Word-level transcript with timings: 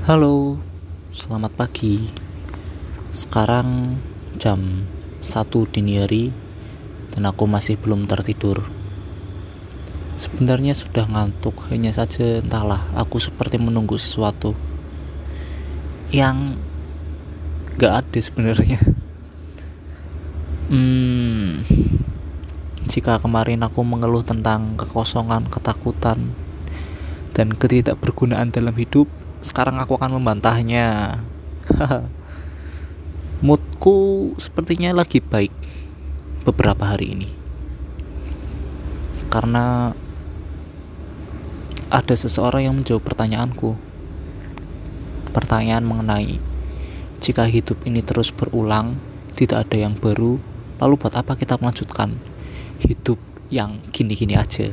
Halo, 0.00 0.56
selamat 1.12 1.60
pagi. 1.60 2.08
Sekarang 3.12 4.00
jam 4.40 4.88
1 5.20 5.44
dini 5.68 6.00
hari 6.00 6.32
dan 7.12 7.28
aku 7.28 7.44
masih 7.44 7.76
belum 7.76 8.08
tertidur. 8.08 8.64
Sebenarnya 10.16 10.72
sudah 10.72 11.04
ngantuk, 11.04 11.68
hanya 11.68 11.92
saja 11.92 12.40
entahlah, 12.40 12.80
aku 12.96 13.20
seperti 13.20 13.60
menunggu 13.60 14.00
sesuatu 14.00 14.56
yang 16.08 16.56
gak 17.76 18.00
ada 18.00 18.20
sebenarnya. 18.24 18.80
Hmm, 20.72 21.60
jika 22.88 23.20
kemarin 23.20 23.60
aku 23.60 23.84
mengeluh 23.84 24.24
tentang 24.24 24.80
kekosongan, 24.80 25.52
ketakutan, 25.52 26.32
dan 27.36 27.52
ketidakbergunaan 27.52 28.48
dalam 28.48 28.72
hidup, 28.80 29.19
sekarang 29.40 29.80
aku 29.80 29.96
akan 29.96 30.20
membantahnya. 30.20 31.20
Moodku 33.46 34.32
sepertinya 34.36 34.92
lagi 34.92 35.24
baik 35.24 35.52
beberapa 36.44 36.92
hari 36.92 37.16
ini. 37.16 37.28
Karena 39.32 39.96
ada 41.90 42.14
seseorang 42.14 42.68
yang 42.68 42.74
menjawab 42.76 43.02
pertanyaanku. 43.02 43.80
Pertanyaan 45.30 45.86
mengenai 45.86 46.50
jika 47.20 47.44
hidup 47.44 47.84
ini 47.84 48.00
terus 48.00 48.32
berulang, 48.32 48.96
tidak 49.36 49.68
ada 49.68 49.76
yang 49.76 49.92
baru, 49.92 50.40
lalu 50.80 50.94
buat 50.96 51.12
apa 51.12 51.36
kita 51.36 51.60
melanjutkan 51.60 52.16
hidup 52.80 53.20
yang 53.52 53.84
gini-gini 53.92 54.40
aja? 54.40 54.72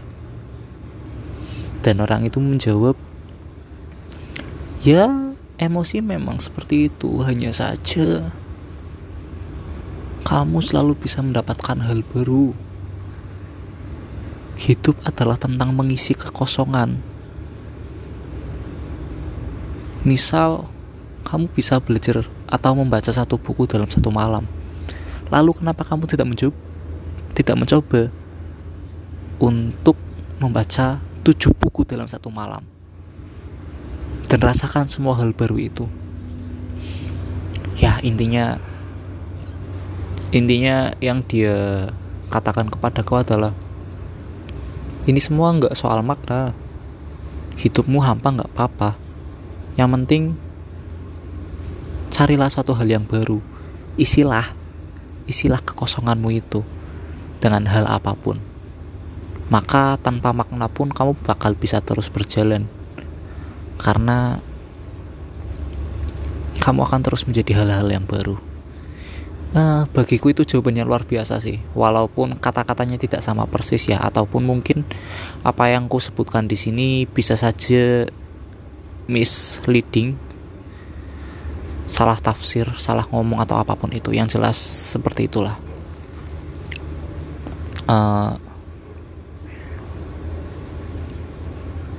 Dan 1.84 1.99
orang 1.99 2.23
itu 2.23 2.40
menjawab, 2.40 2.95
Ya, 4.88 5.12
emosi 5.59 6.00
memang 6.00 6.40
seperti 6.40 6.88
itu, 6.88 7.20
hanya 7.27 7.52
saja 7.52 8.32
kamu 10.24 10.63
selalu 10.63 10.96
bisa 10.96 11.20
mendapatkan 11.20 11.76
hal 11.84 12.07
baru. 12.07 12.55
Hidup 14.55 14.96
adalah 15.04 15.35
tentang 15.35 15.76
mengisi 15.76 16.16
kekosongan. 16.16 17.04
Misal, 20.07 20.71
kamu 21.27 21.51
bisa 21.51 21.84
belajar 21.84 22.24
atau 22.48 22.72
membaca 22.72 23.12
satu 23.12 23.35
buku 23.35 23.68
dalam 23.68 23.91
satu 23.91 24.07
malam. 24.07 24.48
Lalu 25.27 25.51
kenapa 25.51 25.84
kamu 25.84 26.07
tidak 26.07 26.32
mencoba? 26.32 26.55
Tidak 27.35 27.55
mencoba 27.60 28.07
untuk 29.44 29.99
membaca 30.40 31.04
tujuh 31.27 31.51
buku 31.60 31.84
dalam 31.84 32.07
satu 32.07 32.32
malam? 32.32 32.76
Dan 34.27 34.43
rasakan 34.43 34.91
semua 34.91 35.15
hal 35.15 35.31
baru 35.31 35.55
itu. 35.55 35.87
Ya 37.79 37.99
intinya 38.03 38.59
intinya 40.35 40.91
yang 40.99 41.23
dia 41.23 41.87
katakan 42.27 42.67
kepadaku 42.67 43.23
adalah 43.23 43.55
ini 45.07 45.23
semua 45.23 45.55
nggak 45.55 45.75
soal 45.79 46.03
makna. 46.03 46.51
Hidupmu 47.57 48.03
hampa 48.03 48.35
nggak 48.35 48.51
apa-apa. 48.53 48.99
Yang 49.79 49.89
penting 49.95 50.23
carilah 52.11 52.51
suatu 52.51 52.75
hal 52.75 52.85
yang 52.85 53.07
baru. 53.07 53.39
Isilah 53.95 54.51
isilah 55.25 55.63
kekosonganmu 55.63 56.29
itu 56.35 56.67
dengan 57.39 57.63
hal 57.71 57.87
apa 57.87 58.11
pun. 58.13 58.43
Maka 59.48 59.95
tanpa 60.03 60.35
makna 60.35 60.67
pun 60.67 60.91
kamu 60.91 61.15
bakal 61.23 61.55
bisa 61.55 61.79
terus 61.79 62.11
berjalan 62.11 62.67
karena 63.77 64.41
kamu 66.57 66.83
akan 66.83 67.01
terus 67.06 67.23
menjadi 67.23 67.63
hal-hal 67.63 67.88
yang 67.88 68.03
baru. 68.03 68.35
Nah, 69.56 69.88
bagiku 69.95 70.28
itu 70.28 70.44
jawabannya 70.44 70.83
luar 70.83 71.07
biasa 71.07 71.39
sih, 71.39 71.63
walaupun 71.71 72.35
kata-katanya 72.35 72.99
tidak 72.99 73.23
sama 73.23 73.47
persis 73.47 73.87
ya, 73.87 74.03
ataupun 74.03 74.43
mungkin 74.43 74.83
apa 75.47 75.71
yang 75.71 75.87
ku 75.87 76.03
sebutkan 76.03 76.51
di 76.51 76.59
sini 76.59 77.07
bisa 77.07 77.39
saja 77.39 78.03
misleading, 79.07 80.19
salah 81.87 82.19
tafsir, 82.19 82.67
salah 82.75 83.07
ngomong 83.07 83.39
atau 83.39 83.55
apa 83.55 83.79
pun 83.79 83.95
itu, 83.95 84.11
yang 84.11 84.27
jelas 84.27 84.59
seperti 84.91 85.31
itulah. 85.31 85.55
Uh, 87.87 88.35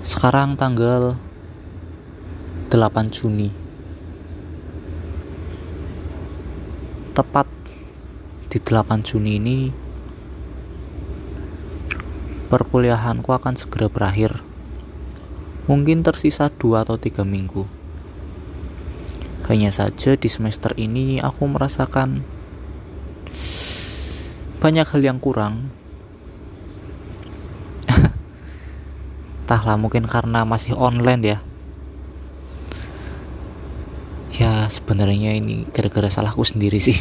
sekarang 0.05 0.61
tanggal 0.61 1.17
8 2.69 3.09
Juni. 3.09 3.49
Tepat 7.17 7.49
di 8.53 8.61
8 8.61 9.01
Juni 9.01 9.41
ini 9.41 9.59
perkuliahanku 12.53 13.33
akan 13.33 13.57
segera 13.57 13.89
berakhir. 13.89 14.45
Mungkin 15.65 16.05
tersisa 16.05 16.53
2 16.53 16.85
atau 16.85 17.01
3 17.01 17.25
minggu. 17.25 17.65
Hanya 19.49 19.73
saja 19.73 20.13
di 20.21 20.29
semester 20.29 20.77
ini 20.77 21.25
aku 21.25 21.49
merasakan 21.49 22.21
banyak 24.61 24.85
hal 24.85 25.01
yang 25.01 25.17
kurang. 25.17 25.73
Entahlah 29.49 29.81
mungkin 29.81 30.05
karena 30.05 30.45
masih 30.45 30.77
online 30.77 31.25
ya 31.25 31.48
ya 34.39 34.71
sebenarnya 34.71 35.35
ini 35.35 35.67
gara-gara 35.69 36.07
salahku 36.07 36.47
sendiri 36.47 36.79
sih. 36.79 36.97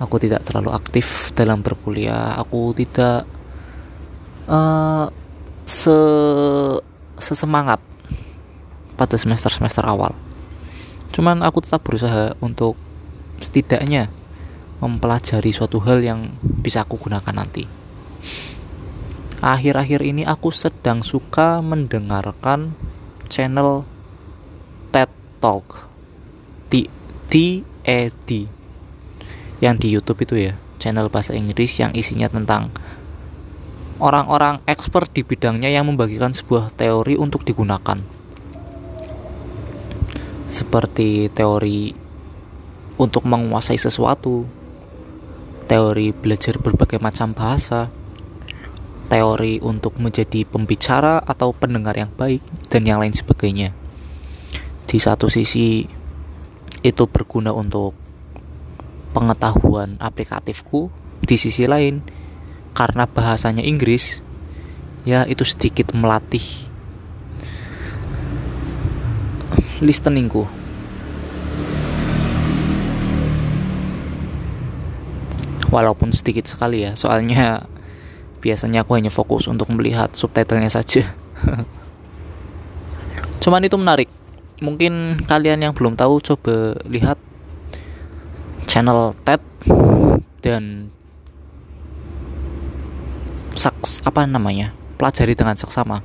Aku 0.00 0.18
tidak 0.18 0.42
terlalu 0.42 0.74
aktif 0.74 1.30
dalam 1.36 1.60
berkuliah. 1.60 2.34
Aku 2.40 2.72
tidak 2.74 3.28
uh, 4.48 5.06
se 5.68 5.96
sesemangat 7.20 7.78
pada 8.98 9.14
semester-semester 9.14 9.84
awal. 9.86 10.16
Cuman 11.14 11.46
aku 11.46 11.62
tetap 11.62 11.86
berusaha 11.86 12.34
untuk 12.42 12.74
setidaknya 13.38 14.10
mempelajari 14.82 15.54
suatu 15.54 15.78
hal 15.86 16.02
yang 16.02 16.34
bisa 16.42 16.82
aku 16.82 16.98
gunakan 16.98 17.30
nanti. 17.30 17.68
Akhir-akhir 19.44 20.00
ini 20.02 20.24
aku 20.26 20.50
sedang 20.50 21.04
suka 21.04 21.60
mendengarkan 21.60 22.74
channel 23.28 23.84
TED 24.90 25.12
Talk 25.38 25.93
T 26.74 26.90
T 27.30 27.62
E 27.86 28.00
D 28.26 28.50
yang 29.62 29.78
di 29.78 29.94
YouTube 29.94 30.26
itu 30.26 30.34
ya 30.50 30.58
channel 30.82 31.06
bahasa 31.06 31.38
Inggris 31.38 31.78
yang 31.78 31.94
isinya 31.94 32.26
tentang 32.26 32.74
orang-orang 34.02 34.58
expert 34.66 35.06
di 35.14 35.22
bidangnya 35.22 35.70
yang 35.70 35.86
membagikan 35.86 36.34
sebuah 36.34 36.74
teori 36.74 37.14
untuk 37.14 37.46
digunakan. 37.46 38.02
Seperti 40.50 41.30
teori 41.30 41.94
untuk 42.98 43.22
menguasai 43.22 43.78
sesuatu 43.78 44.42
teori 45.70 46.10
belajar 46.10 46.58
berbagai 46.58 46.98
macam 46.98 47.30
bahasa 47.32 47.88
teori 49.06 49.62
untuk 49.62 49.94
menjadi 50.02 50.42
pembicara 50.42 51.22
atau 51.22 51.54
pendengar 51.54 51.94
yang 51.94 52.10
baik 52.18 52.42
dan 52.66 52.82
yang 52.82 52.98
lain 52.98 53.14
sebagainya. 53.14 53.70
Di 54.90 54.98
satu 54.98 55.30
sisi 55.30 55.86
itu 56.84 57.08
berguna 57.08 57.48
untuk 57.56 57.96
pengetahuan 59.16 59.96
aplikatifku. 59.96 60.92
Di 61.24 61.40
sisi 61.40 61.64
lain 61.64 62.04
karena 62.76 63.08
bahasanya 63.08 63.64
Inggris 63.64 64.20
ya 65.08 65.24
itu 65.24 65.40
sedikit 65.48 65.96
melatih 65.96 66.44
listeningku. 69.80 70.44
Walaupun 75.72 76.12
sedikit 76.12 76.44
sekali 76.44 76.84
ya 76.84 76.92
soalnya 76.92 77.64
biasanya 78.44 78.84
aku 78.84 79.00
hanya 79.00 79.08
fokus 79.08 79.48
untuk 79.48 79.72
melihat 79.72 80.12
subtitlenya 80.12 80.68
saja. 80.68 81.08
Cuman 83.42 83.64
itu 83.64 83.80
menarik 83.80 84.12
mungkin 84.64 85.20
kalian 85.28 85.60
yang 85.60 85.76
belum 85.76 86.00
tahu 86.00 86.24
coba 86.24 86.80
lihat 86.88 87.20
channel 88.64 89.12
TED 89.28 89.44
dan 90.40 90.88
saks 93.52 94.00
apa 94.08 94.24
namanya 94.24 94.72
pelajari 94.96 95.36
dengan 95.36 95.54
seksama. 95.54 96.00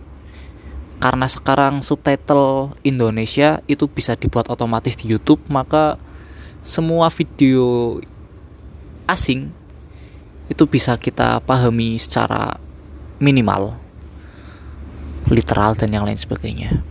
Karena 0.99 1.31
sekarang 1.31 1.79
subtitle 1.79 2.75
Indonesia 2.83 3.63
itu 3.71 3.87
bisa 3.87 4.19
dibuat 4.19 4.51
otomatis 4.51 4.99
di 4.99 5.07
YouTube 5.15 5.39
maka 5.47 5.95
semua 6.59 7.07
video 7.07 7.97
asing 9.07 9.55
itu 10.51 10.63
bisa 10.67 10.99
kita 10.99 11.39
pahami 11.39 11.95
secara 11.95 12.59
minimal 13.21 13.79
literal 15.31 15.77
dan 15.77 15.93
yang 15.93 16.03
lain 16.03 16.19
sebagainya 16.19 16.83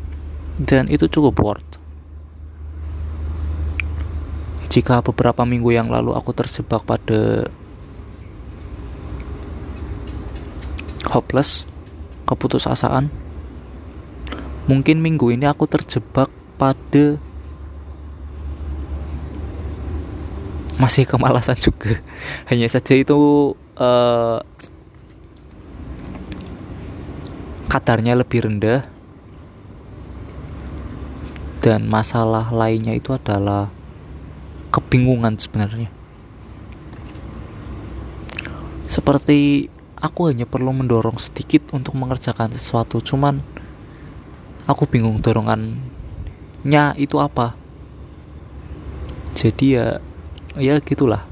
dan 0.63 0.91
itu 0.91 1.07
cukup 1.07 1.39
worth 1.39 1.79
jika 4.69 5.01
beberapa 5.01 5.49
minggu 5.49 5.73
yang 5.73 5.89
lalu 5.89 6.13
aku 6.13 6.37
terjebak 6.37 6.85
pada 6.85 7.49
hopeless, 11.09 11.65
keputusasaan, 12.29 13.09
mungkin 14.69 15.01
minggu 15.01 15.33
ini 15.33 15.49
aku 15.49 15.65
terjebak 15.65 16.29
pada 16.61 17.17
masih 20.77 21.09
kemalasan 21.09 21.59
juga. 21.59 21.99
Hanya 22.53 22.69
saja 22.69 22.93
itu 22.93 23.17
uh, 23.81 24.39
kadarnya 27.73 28.21
lebih 28.21 28.47
rendah 28.47 28.85
dan 31.69 31.85
masalah 31.85 32.49
lainnya 32.49 32.97
itu 32.97 33.13
adalah 33.13 33.69
kebingungan 34.73 35.37
sebenarnya. 35.37 35.93
Seperti 38.89 39.69
aku 40.01 40.33
hanya 40.33 40.49
perlu 40.49 40.73
mendorong 40.73 41.21
sedikit 41.21 41.77
untuk 41.77 41.93
mengerjakan 42.01 42.49
sesuatu, 42.57 43.05
cuman 43.05 43.45
aku 44.65 44.89
bingung 44.89 45.21
dorongannya 45.21 46.97
itu 46.97 47.21
apa. 47.21 47.53
Jadi 49.37 49.77
ya 49.77 50.01
ya 50.57 50.81
gitulah. 50.81 51.29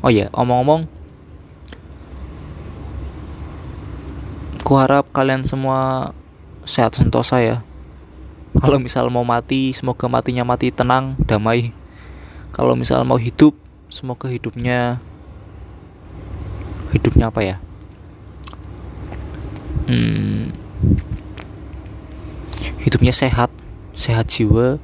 Oh 0.00 0.08
ya, 0.08 0.32
omong-omong 0.32 0.88
Kuharap 4.64 5.12
kalian 5.12 5.44
semua 5.44 6.12
sehat 6.64 6.96
sentosa 6.96 7.44
ya. 7.44 7.60
Kalau 8.54 8.78
misal 8.78 9.10
mau 9.10 9.26
mati, 9.26 9.74
semoga 9.74 10.06
matinya 10.06 10.46
mati 10.46 10.70
tenang, 10.70 11.18
damai. 11.26 11.74
Kalau 12.54 12.78
misal 12.78 13.02
mau 13.02 13.18
hidup 13.18 13.58
semoga 13.90 14.30
hidupnya 14.30 15.02
hidupnya 16.94 17.34
apa 17.34 17.40
ya? 17.42 17.56
Hmm, 19.90 20.54
hidupnya 22.78 23.10
sehat 23.10 23.50
sehat 23.98 24.30
jiwa 24.30 24.78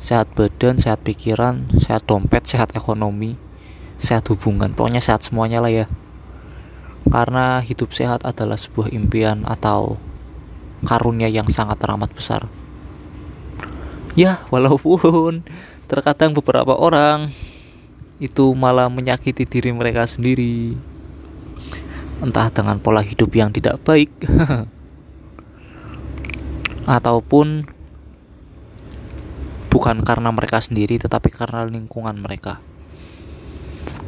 sehat 0.00 0.32
badan 0.32 0.80
sehat 0.80 1.04
pikiran 1.04 1.68
sehat 1.76 2.08
dompet 2.08 2.48
sehat 2.48 2.72
ekonomi 2.72 3.36
sehat 4.00 4.24
hubungan. 4.32 4.72
Pokoknya 4.72 5.04
sehat 5.04 5.20
semuanya 5.20 5.60
lah 5.60 5.68
ya. 5.68 5.86
Karena 7.12 7.60
hidup 7.60 7.92
sehat 7.92 8.24
adalah 8.24 8.56
sebuah 8.56 8.88
impian 8.96 9.44
atau 9.44 10.00
karunia 10.88 11.28
yang 11.28 11.52
sangat 11.52 11.76
teramat 11.76 12.08
besar 12.16 12.48
ya 14.18 14.42
walaupun 14.50 15.46
Terkadang 15.90 16.30
beberapa 16.38 16.78
orang 16.78 17.34
itu 18.22 18.54
malah 18.54 18.86
menyakiti 18.86 19.42
diri 19.42 19.74
mereka 19.74 20.06
sendiri. 20.06 20.78
Entah 22.22 22.46
dengan 22.54 22.78
pola 22.78 23.02
hidup 23.02 23.26
yang 23.34 23.50
tidak 23.50 23.82
baik 23.82 24.06
ataupun 27.00 27.66
bukan 29.66 30.06
karena 30.06 30.30
mereka 30.30 30.62
sendiri 30.62 30.94
tetapi 31.02 31.26
karena 31.26 31.66
lingkungan 31.66 32.22
mereka. 32.22 32.62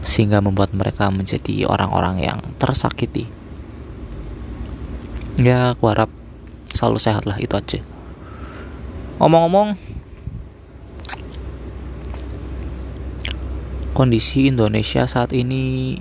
Sehingga 0.07 0.39
membuat 0.39 0.71
mereka 0.71 1.11
menjadi 1.11 1.67
orang-orang 1.67 2.23
yang 2.23 2.39
tersakiti. 2.63 3.27
Ya, 5.43 5.75
aku 5.75 5.91
harap 5.91 6.15
selalu 6.71 7.03
sehat 7.03 7.27
lah 7.27 7.43
itu 7.43 7.59
aja. 7.59 7.83
Ngomong-ngomong, 9.19 9.92
kondisi 14.03 14.51
Indonesia 14.51 15.07
saat 15.07 15.31
ini 15.31 15.95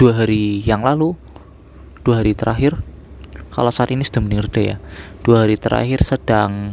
dua 0.00 0.24
hari 0.24 0.64
yang 0.64 0.80
lalu 0.80 1.12
dua 2.00 2.24
hari 2.24 2.32
terakhir 2.32 2.80
kalau 3.52 3.68
saat 3.68 3.92
ini 3.92 4.00
sudah 4.00 4.24
meninggal 4.24 4.48
ya 4.56 4.80
dua 5.20 5.44
hari 5.44 5.60
terakhir 5.60 6.00
sedang 6.00 6.72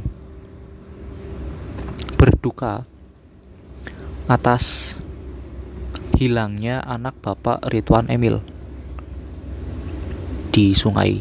berduka 2.15 2.87
atas 4.31 4.95
hilangnya 6.15 6.79
anak 6.79 7.19
bapak 7.19 7.67
Ridwan 7.67 8.07
Emil 8.07 8.39
di 10.55 10.71
sungai 10.71 11.19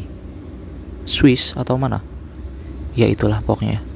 Swiss 1.03 1.51
atau 1.59 1.75
mana? 1.75 1.99
Ya 2.95 3.11
itulah 3.11 3.43
pokoknya 3.43 3.90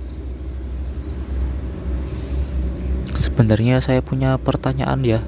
Sebenarnya 3.36 3.84
saya 3.84 4.00
punya 4.00 4.40
pertanyaan 4.40 5.04
ya. 5.04 5.20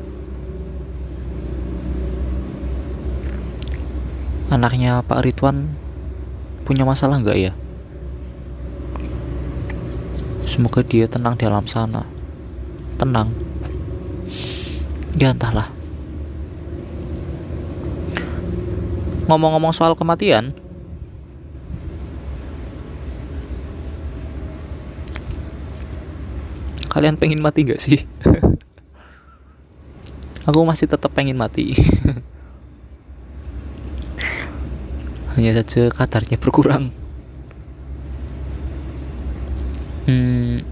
Anaknya 4.48 5.04
Pak 5.04 5.28
Ridwan 5.28 5.76
punya 6.64 6.88
masalah 6.88 7.20
nggak 7.20 7.36
ya? 7.36 7.52
Semoga 10.48 10.88
dia 10.88 11.04
tenang 11.12 11.36
di 11.36 11.52
alam 11.52 11.68
sana. 11.68 12.08
Tenang. 12.96 13.28
Ya 15.20 15.36
entahlah. 15.36 15.68
Ngomong-ngomong 19.28 19.76
soal 19.76 20.00
kematian, 20.00 20.56
kalian 26.98 27.14
pengen 27.14 27.46
mati 27.46 27.62
gak 27.62 27.78
sih? 27.78 28.10
Aku 30.50 30.66
masih 30.66 30.90
tetap 30.90 31.14
pengen 31.14 31.38
mati. 31.38 31.78
Hanya 35.38 35.62
saja 35.62 35.94
kadarnya 35.94 36.42
berkurang. 36.42 36.90
Hmm, 40.10 40.66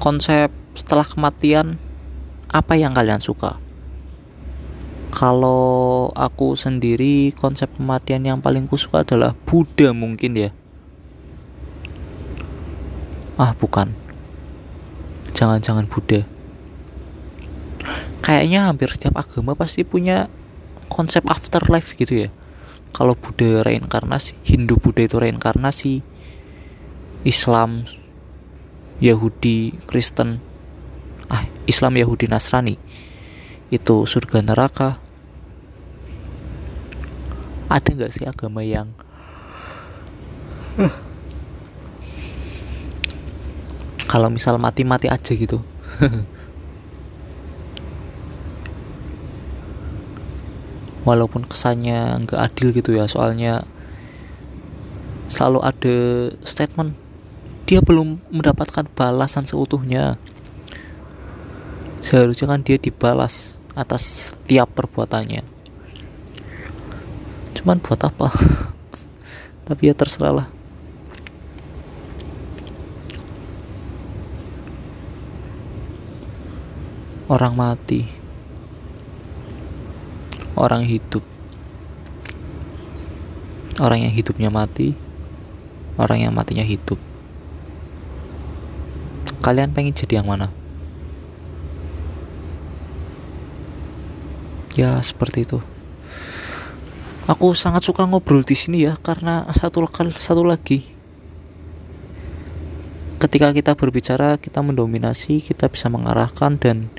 konsep 0.00 0.48
setelah 0.72 1.04
kematian 1.04 1.76
apa 2.48 2.80
yang 2.80 2.96
kalian 2.96 3.20
suka? 3.20 3.60
Kalau 5.12 6.08
aku 6.16 6.56
sendiri 6.56 7.36
konsep 7.36 7.68
kematian 7.76 8.24
yang 8.24 8.40
paling 8.40 8.64
kusuka 8.64 9.04
adalah 9.04 9.36
Buddha 9.44 9.92
mungkin 9.92 10.32
ya 10.38 10.61
ah 13.40 13.52
bukan. 13.56 13.96
Jangan-jangan 15.32 15.88
Buddha. 15.88 16.24
Kayaknya 18.22 18.70
hampir 18.70 18.92
setiap 18.92 19.18
agama 19.18 19.56
pasti 19.58 19.82
punya 19.82 20.30
konsep 20.92 21.24
afterlife 21.26 21.96
gitu 21.96 22.26
ya. 22.26 22.30
Kalau 22.92 23.16
Buddha 23.16 23.64
reinkarnasi 23.64 24.36
Hindu 24.44 24.76
Buddha 24.76 25.08
itu 25.08 25.16
reinkarnasi 25.16 26.04
Islam 27.24 27.88
Yahudi 29.00 29.74
Kristen 29.88 30.38
ah 31.32 31.48
Islam 31.64 31.96
Yahudi 31.96 32.28
Nasrani 32.28 32.76
itu 33.72 34.04
surga 34.04 34.44
neraka. 34.44 35.00
Ada 37.72 37.88
nggak 37.96 38.12
sih 38.12 38.28
agama 38.28 38.60
yang 38.60 38.92
kalau 44.12 44.28
misal 44.28 44.60
mati-mati 44.60 45.08
aja 45.08 45.32
gitu. 45.32 45.64
Walaupun 51.08 51.48
kesannya 51.48 52.20
nggak 52.20 52.36
adil 52.36 52.76
gitu 52.76 52.92
ya 52.92 53.08
soalnya 53.08 53.64
selalu 55.32 55.64
ada 55.64 56.28
statement. 56.44 56.92
Dia 57.64 57.80
belum 57.80 58.20
mendapatkan 58.28 58.84
balasan 58.92 59.48
seutuhnya. 59.48 60.20
Seharusnya 62.04 62.52
kan 62.52 62.60
dia 62.60 62.76
dibalas 62.76 63.56
atas 63.72 64.36
tiap 64.44 64.76
perbuatannya. 64.76 65.40
Cuman 67.56 67.80
buat 67.80 68.04
apa? 68.04 68.28
Tapi 69.72 69.88
ya 69.88 69.96
terserah 69.96 70.52
orang 77.32 77.56
mati, 77.56 78.04
orang 80.52 80.84
hidup, 80.84 81.24
orang 83.80 84.04
yang 84.04 84.12
hidupnya 84.12 84.52
mati, 84.52 84.92
orang 85.96 86.28
yang 86.28 86.32
matinya 86.36 86.60
hidup. 86.60 87.00
Kalian 89.40 89.72
pengen 89.72 89.96
jadi 89.96 90.20
yang 90.20 90.28
mana? 90.28 90.52
Ya 94.76 95.00
seperti 95.00 95.48
itu. 95.48 95.64
Aku 97.24 97.56
sangat 97.56 97.80
suka 97.80 98.04
ngobrol 98.04 98.44
di 98.44 98.52
sini 98.52 98.84
ya 98.84 99.00
karena 99.00 99.48
satu 99.56 99.80
lokal 99.80 100.12
satu 100.12 100.44
lagi 100.44 100.92
ketika 103.22 103.54
kita 103.54 103.78
berbicara 103.78 104.34
kita 104.34 104.58
mendominasi 104.58 105.38
kita 105.38 105.70
bisa 105.70 105.86
mengarahkan 105.86 106.58
dan 106.58 106.90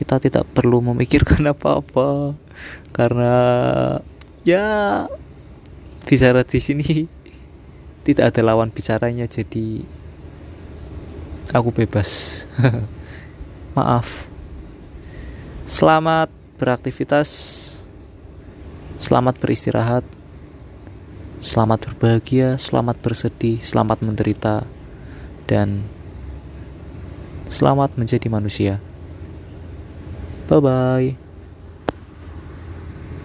kita 0.00 0.16
tidak 0.16 0.48
perlu 0.56 0.80
memikirkan 0.80 1.44
apa-apa. 1.52 2.32
Karena 2.96 3.36
ya 4.48 5.04
bicara 6.08 6.40
di 6.40 6.56
sini 6.56 7.04
tidak 8.08 8.32
ada 8.32 8.40
lawan 8.40 8.72
bicaranya 8.72 9.28
jadi 9.28 9.84
aku 11.52 11.68
bebas. 11.84 12.42
Maaf. 13.76 14.24
Selamat 15.68 16.32
beraktivitas. 16.56 17.28
Selamat 18.96 19.36
beristirahat. 19.36 20.02
Selamat 21.40 21.88
berbahagia 21.88 22.60
selamat 22.60 23.00
bersedih 23.00 23.64
selamat 23.64 24.04
menderita 24.04 24.68
dan 25.48 25.88
selamat 27.48 27.96
menjadi 27.96 28.28
manusia. 28.28 28.76
Bye 30.50 30.60
bye. 30.60 31.29